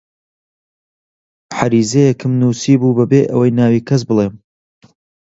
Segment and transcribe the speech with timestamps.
[1.57, 4.33] عەریزەیەکم نووسیبوو بەبێ ئەوە ناو کەس بڵێم: